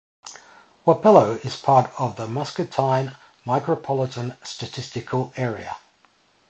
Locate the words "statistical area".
4.43-5.77